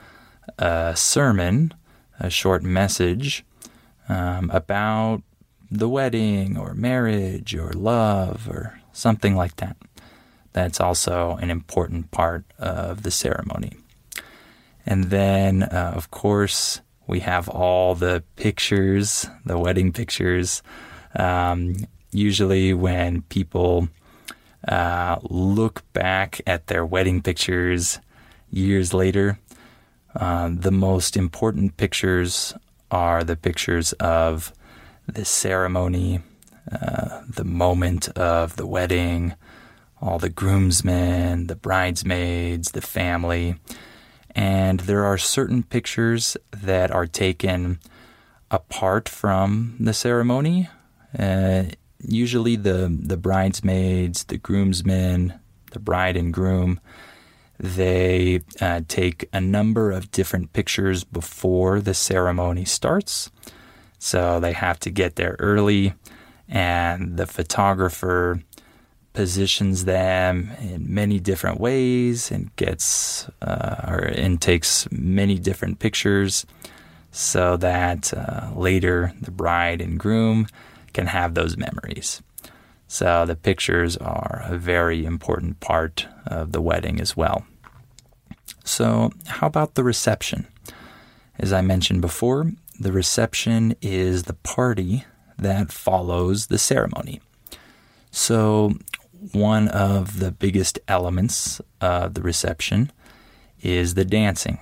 a 0.59 0.95
sermon, 0.97 1.74
a 2.18 2.31
short 2.31 2.62
message 2.62 3.44
um, 4.09 4.51
about 4.51 5.22
the 5.70 5.88
wedding 5.88 6.57
or 6.57 6.74
marriage 6.74 7.55
or 7.55 7.72
love 7.72 8.48
or 8.48 8.81
something 8.92 9.37
like 9.37 9.57
that. 9.57 9.77
That's 10.53 10.81
also 10.81 11.37
an 11.40 11.51
important 11.51 12.11
part 12.11 12.44
of 12.59 13.03
the 13.03 13.11
ceremony. 13.11 13.72
And 14.85 15.05
then, 15.05 15.62
uh, 15.62 15.92
of 15.94 16.11
course, 16.11 16.81
we 17.11 17.18
have 17.18 17.49
all 17.49 17.96
the 17.96 18.23
pictures, 18.37 19.27
the 19.44 19.59
wedding 19.59 19.92
pictures. 19.92 20.62
Um, 21.16 21.75
usually, 22.12 22.73
when 22.73 23.23
people 23.23 23.88
uh, 24.68 25.18
look 25.23 25.83
back 25.92 26.40
at 26.46 26.68
their 26.68 26.87
wedding 26.87 27.20
pictures 27.20 27.99
years 28.49 28.94
later, 28.94 29.40
uh, 30.14 30.51
the 30.53 30.70
most 30.70 31.16
important 31.16 31.77
pictures 31.77 32.55
are 32.92 33.25
the 33.25 33.37
pictures 33.37 33.92
of 33.94 34.53
the 35.09 35.25
ceremony, 35.25 36.20
uh, 36.70 37.23
the 37.29 37.44
moment 37.44 38.09
of 38.11 38.55
the 38.55 38.68
wedding, 38.68 39.35
all 40.01 40.20
the 40.20 40.29
groomsmen, 40.31 41.49
the 41.49 41.57
bridesmaids, 41.57 42.70
the 42.70 42.81
family. 42.81 43.57
And 44.35 44.81
there 44.81 45.05
are 45.05 45.19
certain 45.19 45.62
pictures 45.62 46.37
that 46.53 46.90
are 46.90 47.07
taken 47.07 47.79
apart 48.51 49.09
from 49.09 49.77
the 49.81 49.93
ceremony. 49.93 50.69
Uh, 51.19 51.64
usually, 51.99 52.57
the, 52.57 52.97
the 53.01 53.16
bridesmaids, 53.16 54.25
the 54.25 54.38
groomsmen, 54.38 55.35
the 55.73 55.81
bride 55.81 56.16
and 56.16 56.33
groom, 56.33 56.81
they 57.59 58.40
uh, 58.61 58.81
take 58.88 59.29
a 59.33 59.40
number 59.40 59.90
of 59.90 60.11
different 60.11 60.53
pictures 60.53 61.05
before 61.05 61.81
the 61.81 61.95
ceremony 61.95 62.64
starts. 62.64 63.31
So 63.99 64.40
they 64.40 64.53
have 64.53 64.81
to 64.81 64.90
get 64.90 65.16
there 65.16 65.37
early, 65.38 65.93
and 66.49 67.19
the 67.19 67.27
photographer 67.27 68.40
positions 69.12 69.85
them 69.85 70.51
in 70.61 70.92
many 70.92 71.18
different 71.18 71.61
ways 71.61 72.31
and 72.31 72.55
gets 72.57 73.29
uh, 73.42 73.85
or 73.88 73.99
and 73.99 74.40
takes 74.40 74.90
many 74.90 75.38
different 75.38 75.79
pictures 75.79 76.46
so 77.11 77.57
that 77.57 78.14
uh, 78.14 78.51
later 78.55 79.12
the 79.20 79.31
bride 79.31 79.81
and 79.81 79.99
groom 79.99 80.46
can 80.92 81.07
have 81.07 81.35
those 81.35 81.57
memories. 81.57 82.23
So 82.87 83.25
the 83.25 83.37
pictures 83.37 83.96
are 83.96 84.42
a 84.46 84.57
very 84.57 85.05
important 85.05 85.61
part 85.61 86.07
of 86.27 86.53
the 86.53 86.61
wedding 86.61 87.01
as 87.01 87.16
well. 87.16 87.46
So, 88.64 89.12
how 89.27 89.46
about 89.46 89.75
the 89.75 89.85
reception? 89.85 90.46
As 91.38 91.53
I 91.53 91.61
mentioned 91.61 92.01
before, 92.01 92.53
the 92.79 92.92
reception 92.92 93.75
is 93.81 94.25
the 94.25 94.35
party 94.35 95.05
that 95.38 95.73
follows 95.73 96.46
the 96.46 96.59
ceremony. 96.59 97.20
So, 98.11 98.75
one 99.33 99.68
of 99.68 100.18
the 100.18 100.30
biggest 100.30 100.78
elements 100.88 101.61
of 101.80 102.14
the 102.14 102.22
reception 102.22 102.90
is 103.62 103.94
the 103.94 104.04
dancing. 104.04 104.59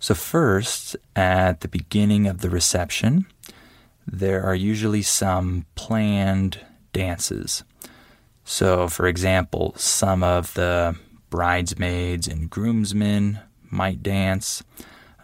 So, 0.00 0.14
first, 0.14 0.96
at 1.16 1.60
the 1.60 1.68
beginning 1.68 2.26
of 2.26 2.40
the 2.40 2.50
reception, 2.50 3.26
there 4.06 4.42
are 4.42 4.54
usually 4.54 5.02
some 5.02 5.66
planned 5.76 6.60
dances. 6.92 7.64
So, 8.44 8.88
for 8.88 9.06
example, 9.06 9.72
some 9.76 10.22
of 10.22 10.52
the 10.54 10.96
bridesmaids 11.30 12.28
and 12.28 12.50
groomsmen 12.50 13.40
might 13.70 14.02
dance. 14.02 14.62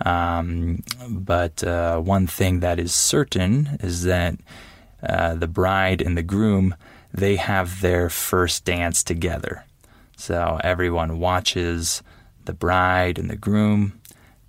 Um, 0.04 0.82
but 1.08 1.62
uh, 1.62 1.98
one 2.00 2.26
thing 2.26 2.60
that 2.60 2.78
is 2.78 2.94
certain 2.94 3.78
is 3.80 4.04
that 4.04 4.36
uh, 5.02 5.34
the 5.34 5.48
bride 5.48 6.00
and 6.00 6.16
the 6.16 6.22
groom 6.22 6.74
they 7.12 7.36
have 7.36 7.80
their 7.80 8.08
first 8.08 8.64
dance 8.64 9.02
together. 9.02 9.64
So 10.16 10.60
everyone 10.62 11.18
watches 11.18 12.02
the 12.44 12.52
bride 12.52 13.18
and 13.18 13.30
the 13.30 13.36
groom 13.36 14.00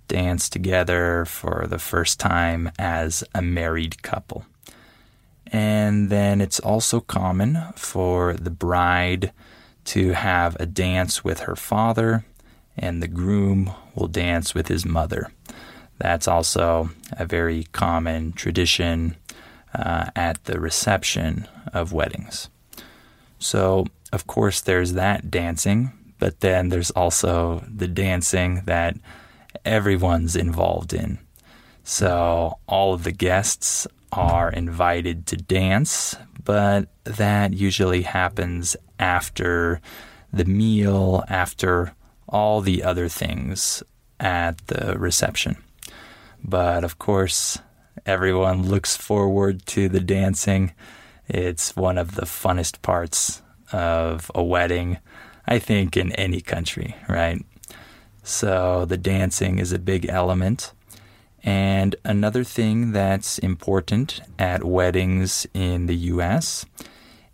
dance 0.08 0.48
together 0.48 1.24
for 1.24 1.66
the 1.68 1.78
first 1.78 2.20
time 2.20 2.70
as 2.78 3.24
a 3.34 3.40
married 3.40 4.02
couple. 4.02 4.44
And 5.46 6.10
then 6.10 6.40
it's 6.40 6.60
also 6.60 7.00
common 7.00 7.58
for 7.76 8.34
the 8.34 8.50
bride 8.50 9.32
to 9.84 10.12
have 10.12 10.56
a 10.60 10.66
dance 10.66 11.24
with 11.24 11.40
her 11.40 11.56
father, 11.56 12.24
and 12.76 13.02
the 13.02 13.08
groom 13.08 13.72
will 13.94 14.08
dance 14.08 14.54
with 14.54 14.68
his 14.68 14.84
mother. 14.84 15.30
That's 15.98 16.28
also 16.28 16.90
a 17.12 17.24
very 17.26 17.64
common 17.72 18.32
tradition 18.32 19.16
uh, 19.74 20.10
at 20.16 20.44
the 20.44 20.58
reception 20.60 21.48
of 21.72 21.92
weddings. 21.92 22.48
So, 23.42 23.86
of 24.12 24.26
course, 24.26 24.60
there's 24.60 24.92
that 24.92 25.30
dancing, 25.30 25.92
but 26.18 26.40
then 26.40 26.68
there's 26.68 26.92
also 26.92 27.64
the 27.68 27.88
dancing 27.88 28.62
that 28.66 28.96
everyone's 29.64 30.36
involved 30.36 30.94
in. 30.94 31.18
So, 31.82 32.58
all 32.68 32.94
of 32.94 33.02
the 33.02 33.10
guests 33.10 33.88
are 34.12 34.50
invited 34.50 35.26
to 35.26 35.36
dance, 35.36 36.14
but 36.44 36.88
that 37.04 37.52
usually 37.52 38.02
happens 38.02 38.76
after 39.00 39.80
the 40.32 40.44
meal, 40.44 41.24
after 41.28 41.94
all 42.28 42.60
the 42.60 42.84
other 42.84 43.08
things 43.08 43.82
at 44.20 44.64
the 44.68 44.96
reception. 44.98 45.56
But 46.44 46.84
of 46.84 46.98
course, 46.98 47.58
everyone 48.06 48.68
looks 48.68 48.96
forward 48.96 49.66
to 49.66 49.88
the 49.88 50.00
dancing. 50.00 50.72
It's 51.28 51.76
one 51.76 51.98
of 51.98 52.14
the 52.14 52.26
funnest 52.26 52.82
parts 52.82 53.42
of 53.72 54.30
a 54.34 54.42
wedding, 54.42 54.98
I 55.46 55.58
think, 55.58 55.96
in 55.96 56.12
any 56.12 56.40
country, 56.40 56.96
right? 57.08 57.44
So 58.22 58.84
the 58.84 58.96
dancing 58.96 59.58
is 59.58 59.72
a 59.72 59.78
big 59.78 60.08
element. 60.08 60.72
And 61.44 61.96
another 62.04 62.44
thing 62.44 62.92
that's 62.92 63.38
important 63.38 64.20
at 64.38 64.62
weddings 64.62 65.46
in 65.54 65.86
the 65.86 65.96
US 65.96 66.64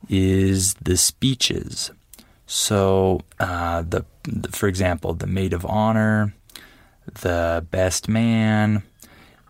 is 0.09 0.75
the 0.75 0.97
speeches. 0.97 1.91
So, 2.47 3.21
uh, 3.39 3.83
the, 3.83 4.07
the, 4.23 4.49
for 4.51 4.69
example, 4.69 5.13
the 5.13 5.27
maid 5.27 5.53
of 5.53 5.67
honor, 5.67 6.33
the 7.21 7.67
best 7.71 8.09
man, 8.09 8.83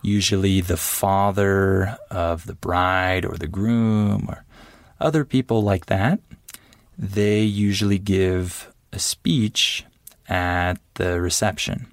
usually 0.02 0.60
the 0.60 0.76
father 0.76 1.96
of 2.10 2.46
the 2.46 2.54
bride 2.54 3.24
or 3.24 3.36
the 3.36 3.48
groom 3.48 4.26
or 4.28 4.44
other 5.00 5.24
people 5.24 5.62
like 5.62 5.86
that, 5.86 6.20
they 6.96 7.42
usually 7.42 7.98
give 7.98 8.72
a 8.92 8.98
speech 8.98 9.84
at 10.28 10.74
the 10.94 11.20
reception. 11.20 11.86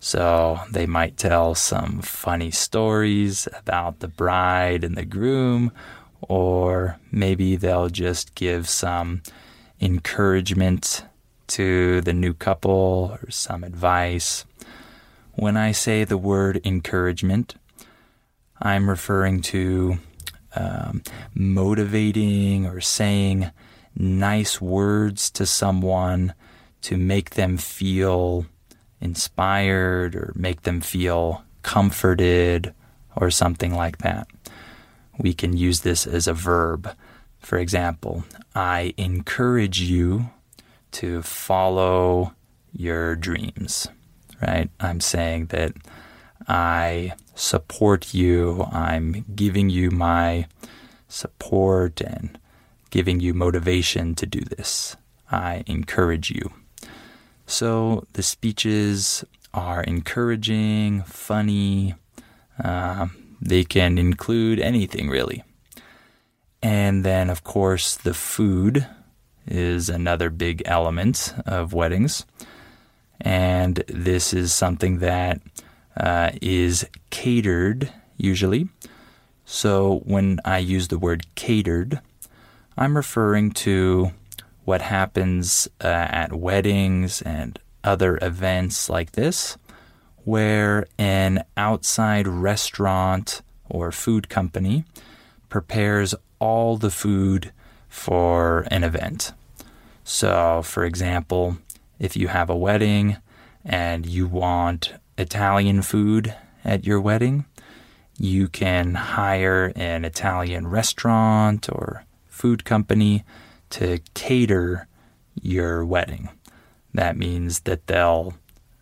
So 0.00 0.60
they 0.70 0.86
might 0.86 1.16
tell 1.16 1.54
some 1.54 2.00
funny 2.02 2.52
stories 2.52 3.48
about 3.52 3.98
the 3.98 4.08
bride 4.08 4.84
and 4.84 4.96
the 4.96 5.04
groom, 5.04 5.72
or 6.20 6.98
maybe 7.10 7.56
they'll 7.56 7.88
just 7.88 8.34
give 8.36 8.68
some 8.68 9.22
encouragement 9.80 11.04
to 11.48 12.00
the 12.02 12.12
new 12.12 12.34
couple 12.34 13.18
or 13.20 13.30
some 13.30 13.64
advice. 13.64 14.44
When 15.38 15.56
I 15.56 15.70
say 15.70 16.02
the 16.02 16.18
word 16.18 16.60
encouragement, 16.64 17.54
I'm 18.60 18.90
referring 18.90 19.40
to 19.42 19.98
um, 20.56 21.04
motivating 21.32 22.66
or 22.66 22.80
saying 22.80 23.52
nice 23.94 24.60
words 24.60 25.30
to 25.30 25.46
someone 25.46 26.34
to 26.80 26.96
make 26.96 27.30
them 27.30 27.56
feel 27.56 28.46
inspired 29.00 30.16
or 30.16 30.32
make 30.34 30.62
them 30.62 30.80
feel 30.80 31.44
comforted 31.62 32.74
or 33.14 33.30
something 33.30 33.72
like 33.72 33.98
that. 33.98 34.26
We 35.18 35.34
can 35.34 35.56
use 35.56 35.82
this 35.82 36.04
as 36.04 36.26
a 36.26 36.34
verb. 36.34 36.90
For 37.38 37.58
example, 37.58 38.24
I 38.56 38.92
encourage 38.96 39.80
you 39.82 40.30
to 40.90 41.22
follow 41.22 42.34
your 42.72 43.14
dreams, 43.14 43.86
right? 44.40 44.70
I'm 44.80 45.00
saying 45.00 45.46
that 45.46 45.72
I 46.46 47.12
support 47.34 48.14
you, 48.14 48.66
I'm 48.72 49.24
giving 49.34 49.70
you 49.70 49.90
my 49.90 50.46
support 51.08 52.00
and 52.00 52.38
giving 52.90 53.20
you 53.20 53.34
motivation 53.34 54.14
to 54.16 54.26
do 54.26 54.40
this. 54.40 54.96
I 55.30 55.62
encourage 55.66 56.30
you. 56.30 56.52
So 57.46 58.06
the 58.14 58.22
speeches 58.22 59.24
are 59.54 59.82
encouraging, 59.82 61.02
funny. 61.02 61.94
Uh, 62.62 63.08
they 63.40 63.64
can 63.64 63.98
include 63.98 64.58
anything 64.58 65.08
really. 65.08 65.44
And 66.62 67.04
then, 67.04 67.30
of 67.30 67.44
course, 67.44 67.96
the 67.96 68.14
food 68.14 68.86
is 69.46 69.88
another 69.88 70.28
big 70.28 70.62
element 70.64 71.32
of 71.46 71.72
weddings. 71.72 72.26
And 73.20 73.82
this 73.88 74.32
is 74.32 74.52
something 74.52 74.98
that 74.98 75.40
uh, 75.96 76.30
is 76.40 76.86
catered 77.10 77.92
usually. 78.16 78.68
So 79.44 80.02
when 80.04 80.40
I 80.44 80.58
use 80.58 80.88
the 80.88 80.98
word 80.98 81.26
catered, 81.34 82.00
I'm 82.76 82.96
referring 82.96 83.52
to 83.52 84.12
what 84.64 84.82
happens 84.82 85.68
uh, 85.82 85.86
at 85.86 86.32
weddings 86.32 87.22
and 87.22 87.58
other 87.82 88.18
events 88.20 88.90
like 88.90 89.12
this, 89.12 89.56
where 90.24 90.86
an 90.98 91.44
outside 91.56 92.28
restaurant 92.28 93.40
or 93.68 93.90
food 93.90 94.28
company 94.28 94.84
prepares 95.48 96.14
all 96.38 96.76
the 96.76 96.90
food 96.90 97.52
for 97.88 98.66
an 98.70 98.84
event. 98.84 99.32
So, 100.04 100.62
for 100.62 100.84
example, 100.84 101.56
if 101.98 102.16
you 102.16 102.28
have 102.28 102.50
a 102.50 102.56
wedding 102.56 103.16
and 103.64 104.06
you 104.06 104.26
want 104.26 104.94
Italian 105.16 105.82
food 105.82 106.34
at 106.64 106.86
your 106.86 107.00
wedding, 107.00 107.44
you 108.18 108.48
can 108.48 108.94
hire 108.94 109.72
an 109.76 110.04
Italian 110.04 110.66
restaurant 110.66 111.68
or 111.70 112.04
food 112.26 112.64
company 112.64 113.24
to 113.70 113.98
cater 114.14 114.86
your 115.40 115.84
wedding. 115.84 116.28
That 116.94 117.16
means 117.16 117.60
that 117.60 117.86
they'll 117.86 118.34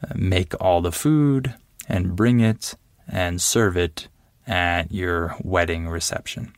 uh, 0.03 0.13
make 0.15 0.55
all 0.61 0.81
the 0.81 0.93
food 0.93 1.55
and 1.89 2.17
bring 2.17 2.41
it 2.41 2.75
and 3.09 3.41
serve 3.41 3.77
it 3.77 4.09
at 4.47 4.93
your 4.93 5.37
wedding 5.43 5.89
reception. 5.89 6.53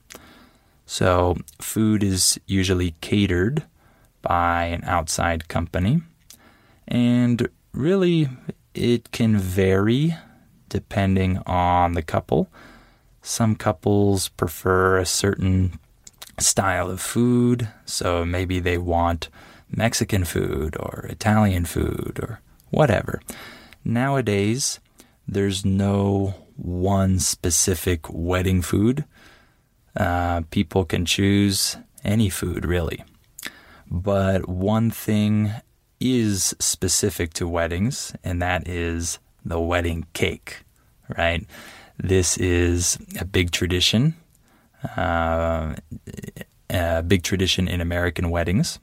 So, 0.87 1.37
food 1.61 2.03
is 2.03 2.41
usually 2.47 2.93
catered 3.01 3.65
by 4.23 4.65
an 4.65 4.85
outside 4.85 5.49
company, 5.49 6.03
and 6.89 7.49
really 7.73 8.29
it 8.75 9.13
can 9.13 9.37
vary 9.37 10.17
depending 10.69 11.39
on 11.47 11.93
the 11.93 12.03
couple. 12.03 12.49
Some 13.23 13.57
couples 13.57 14.29
prefer 14.29 14.99
a 14.99 15.07
certain 15.07 15.79
style 16.39 16.91
of 16.91 17.01
food. 17.01 17.69
So 17.85 18.25
maybe 18.25 18.61
they 18.61 18.79
want 18.79 19.29
Mexican 19.71 20.25
food 20.25 20.77
or 20.79 21.07
Italian 21.09 21.65
food 21.65 22.19
or 22.23 22.41
whatever. 22.71 23.21
Nowadays, 23.85 24.81
there's 25.27 25.65
no 25.65 26.35
one 26.57 27.19
specific 27.19 28.07
wedding 28.11 28.63
food. 28.63 29.05
Uh, 29.97 30.43
people 30.51 30.85
can 30.85 31.05
choose 31.05 31.77
any 32.05 32.29
food, 32.29 32.65
really. 32.65 33.05
But 33.91 34.49
one 34.49 34.91
thing 34.91 35.53
is 36.01 36.55
specific 36.59 37.35
to 37.35 37.49
weddings, 37.49 38.15
and 38.25 38.41
that 38.43 38.69
is 38.69 39.19
the 39.45 39.61
wedding 39.61 40.07
cake, 40.13 40.65
right? 41.17 41.47
This 41.99 42.37
is 42.37 42.99
a 43.19 43.25
big 43.25 43.51
tradition 43.51 44.15
uh, 44.97 45.75
a 46.71 47.03
big 47.03 47.23
tradition 47.23 47.69
in 47.69 47.81
American 47.81 48.31
weddings. 48.31 48.79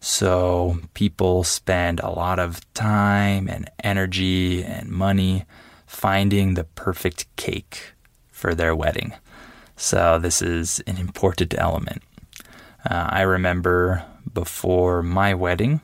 So 0.00 0.78
people 0.94 1.44
spend 1.44 2.00
a 2.00 2.10
lot 2.10 2.38
of 2.38 2.60
time 2.72 3.48
and 3.48 3.70
energy 3.84 4.64
and 4.64 4.88
money 4.88 5.44
finding 5.86 6.54
the 6.54 6.64
perfect 6.64 7.26
cake 7.36 7.92
for 8.30 8.54
their 8.54 8.74
wedding. 8.74 9.12
So 9.76 10.18
this 10.18 10.40
is 10.40 10.80
an 10.86 10.96
important 10.96 11.54
element. 11.58 12.02
Uh, 12.88 13.08
I 13.10 13.22
remember 13.22 14.04
before 14.32 15.02
my 15.02 15.34
wedding, 15.34 15.82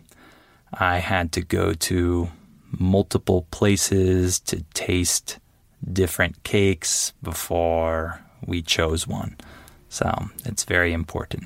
I 0.72 0.98
had 0.98 1.32
to 1.32 1.40
go 1.40 1.72
to 1.72 2.28
multiple 2.70 3.46
places 3.50 4.40
to 4.40 4.62
taste 4.74 5.38
different 5.92 6.42
cakes 6.42 7.12
before 7.22 8.20
we 8.44 8.62
chose 8.62 9.06
one. 9.06 9.36
So 9.88 10.28
it's 10.44 10.64
very 10.64 10.92
important. 10.92 11.44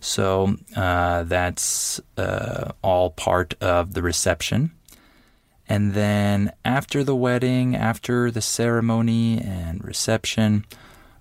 So 0.00 0.56
uh, 0.76 1.24
that's 1.24 2.00
uh, 2.16 2.72
all 2.82 3.10
part 3.10 3.54
of 3.60 3.94
the 3.94 4.02
reception. 4.02 4.72
And 5.68 5.94
then 5.94 6.52
after 6.64 7.02
the 7.02 7.16
wedding, 7.16 7.74
after 7.74 8.30
the 8.30 8.40
ceremony 8.40 9.38
and 9.40 9.84
reception, 9.84 10.64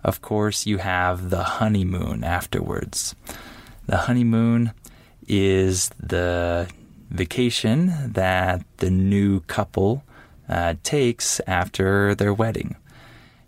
of 0.04 0.22
course, 0.22 0.68
you 0.68 0.78
have 0.78 1.32
the 1.32 1.44
honeymoon 1.44 2.24
afterwards. 2.24 3.16
The 3.88 3.98
honeymoon 3.98 4.72
is 5.28 5.90
the 6.00 6.70
vacation 7.10 8.12
that 8.14 8.64
the 8.78 8.90
new 8.90 9.42
couple 9.42 10.04
uh, 10.50 10.76
takes 10.84 11.40
after 11.48 12.16
their 12.16 12.34
wedding. 12.34 12.76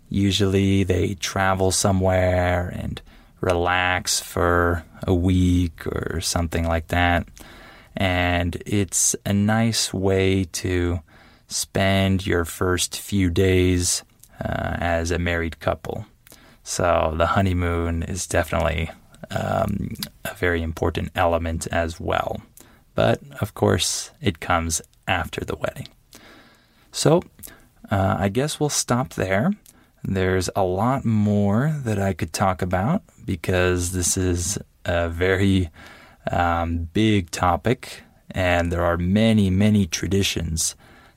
Usually 0.08 0.84
they 0.84 1.14
travel 1.14 1.70
somewhere 1.70 2.68
and 2.68 3.00
relax 3.40 4.20
for 4.20 4.84
a 5.06 5.14
week 5.14 5.86
or 5.86 6.20
something 6.20 6.66
like 6.66 6.88
that. 6.88 7.28
And 7.96 8.62
it's 8.66 9.14
a 9.26 9.32
nice 9.32 9.92
way 9.92 10.44
to 10.44 11.00
spend 11.48 12.26
your 12.26 12.44
first 12.44 12.98
few 13.00 13.30
days 13.30 14.02
uh, 14.40 14.76
as 14.78 15.10
a 15.10 15.18
married 15.18 15.60
couple. 15.60 16.06
So 16.62 17.14
the 17.16 17.26
honeymoon 17.26 18.02
is 18.02 18.26
definitely 18.26 18.90
um, 19.30 19.94
a 20.24 20.34
very 20.34 20.62
important 20.62 21.10
element 21.14 21.66
as 21.68 21.98
well. 21.98 22.42
But 22.98 23.20
of 23.40 23.54
course, 23.54 24.10
it 24.20 24.40
comes 24.40 24.82
after 25.06 25.44
the 25.44 25.54
wedding. 25.54 25.86
So, 26.90 27.22
uh, 27.92 28.16
I 28.18 28.28
guess 28.28 28.58
we'll 28.58 28.70
stop 28.70 29.10
there. 29.14 29.52
There's 30.02 30.50
a 30.56 30.64
lot 30.64 31.04
more 31.04 31.72
that 31.84 32.00
I 32.00 32.12
could 32.12 32.32
talk 32.32 32.60
about 32.60 33.04
because 33.24 33.92
this 33.92 34.16
is 34.16 34.58
a 34.84 35.08
very 35.08 35.70
um, 36.28 36.88
big 36.92 37.30
topic, 37.30 38.02
and 38.32 38.72
there 38.72 38.82
are 38.82 38.96
many, 38.96 39.48
many 39.48 39.86
traditions 39.86 40.74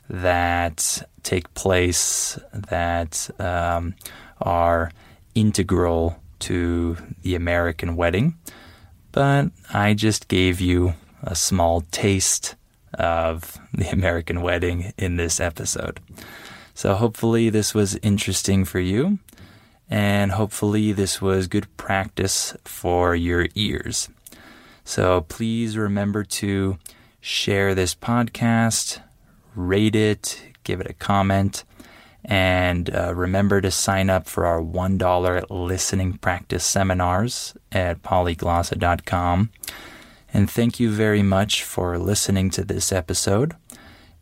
that 0.07 1.01
take 1.23 1.51
place 1.55 2.37
that 2.53 3.27
um, 3.39 3.95
are 4.39 4.91
integral 5.33 6.15
to 6.41 6.95
the 7.23 7.33
American 7.33 7.95
wedding. 7.95 8.35
But 9.11 9.49
I 9.73 9.95
just 9.95 10.27
gave 10.27 10.61
you 10.61 10.93
a 11.23 11.35
small 11.35 11.81
taste 11.91 12.55
of 12.93 13.57
the 13.73 13.89
American 13.89 14.41
wedding 14.41 14.93
in 14.97 15.17
this 15.17 15.39
episode. 15.39 15.99
So 16.73 16.95
hopefully 16.95 17.49
this 17.49 17.73
was 17.73 17.95
interesting 17.97 18.65
for 18.65 18.79
you, 18.79 19.19
and 19.89 20.31
hopefully 20.31 20.91
this 20.91 21.21
was 21.21 21.47
good 21.47 21.67
practice 21.77 22.55
for 22.65 23.15
your 23.15 23.47
ears. 23.55 24.09
So 24.83 25.21
please 25.21 25.77
remember 25.77 26.23
to 26.23 26.77
share 27.19 27.75
this 27.75 27.93
podcast, 27.93 29.01
rate 29.55 29.95
it, 29.95 30.41
give 30.63 30.81
it 30.81 30.89
a 30.89 30.93
comment, 30.93 31.63
and 32.23 32.93
uh, 32.93 33.13
remember 33.15 33.61
to 33.61 33.71
sign 33.71 34.09
up 34.09 34.27
for 34.27 34.45
our 34.45 34.61
$1 34.61 35.45
listening 35.49 36.13
practice 36.17 36.65
seminars 36.65 37.55
at 37.71 38.01
polyglossa.com. 38.01 39.51
And 40.33 40.49
thank 40.49 40.79
you 40.79 40.91
very 40.91 41.23
much 41.23 41.63
for 41.63 41.97
listening 41.97 42.49
to 42.51 42.63
this 42.63 42.91
episode. 42.91 43.55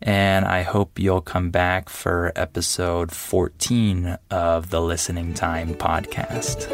And 0.02 0.46
I 0.46 0.64
hope 0.64 0.98
you'll 0.98 1.22
come 1.22 1.52
back 1.52 1.90
for 1.90 2.32
episode 2.36 3.12
14 3.12 4.18
of 4.32 4.70
the 4.70 4.82
Listening 4.82 5.34
Time 5.34 5.76
podcast. 5.76 6.68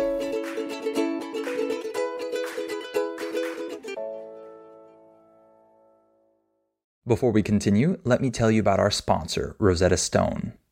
Before 7.07 7.31
we 7.31 7.43
continue, 7.43 7.99
let 8.03 8.21
me 8.21 8.31
tell 8.31 8.49
you 8.49 8.59
about 8.59 8.79
our 8.79 8.89
sponsor, 8.89 9.55
Rosetta 9.59 9.97
Stone. 9.97 10.53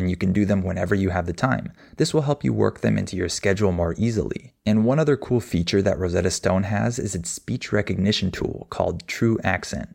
and 0.00 0.10
you 0.10 0.16
can 0.16 0.32
do 0.32 0.44
them 0.44 0.62
whenever 0.64 0.94
you 0.94 1.10
have 1.10 1.26
the 1.26 1.32
time. 1.32 1.72
This 1.96 2.12
will 2.12 2.22
help 2.22 2.42
you 2.42 2.52
work 2.52 2.80
them 2.80 2.98
into 2.98 3.16
your 3.16 3.28
schedule 3.28 3.70
more 3.70 3.94
easily. 3.96 4.54
And 4.66 4.84
one 4.84 4.98
other 4.98 5.16
cool 5.16 5.40
feature 5.40 5.82
that 5.82 5.98
Rosetta 5.98 6.30
Stone 6.30 6.64
has 6.64 6.98
is 6.98 7.14
its 7.14 7.30
speech 7.30 7.72
recognition 7.72 8.32
tool 8.32 8.66
called 8.70 9.06
True 9.06 9.38
Accent. 9.44 9.94